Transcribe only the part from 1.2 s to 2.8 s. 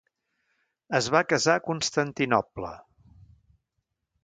casar a Constantinoble.